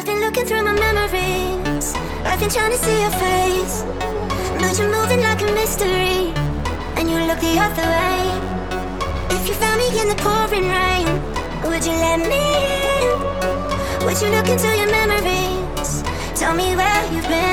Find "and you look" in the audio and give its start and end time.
6.96-7.38